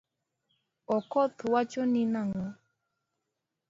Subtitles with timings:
[0.95, 2.45] Okoth wachoni nango?